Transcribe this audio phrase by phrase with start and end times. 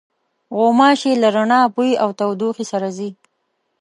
[0.55, 3.09] غوماشې له رڼا، بوی او تودوخې سره ځي.